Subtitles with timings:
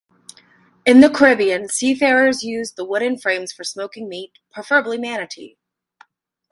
[0.83, 5.57] In the Caribbean, seafarers used the wooden frames for smoking meat, preferably manatee.